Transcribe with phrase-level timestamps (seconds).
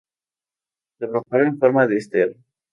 [0.97, 2.33] Se propaga en forma de estera.